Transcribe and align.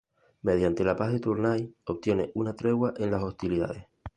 Mediante 0.41 0.83
la 0.83 0.95
Paz 0.95 1.11
de 1.13 1.19
Tournai, 1.19 1.75
obtiene 1.85 2.31
una 2.33 2.55
tregua 2.55 2.91
en 2.97 3.11
las 3.11 3.21
hostilidades. 3.21 3.85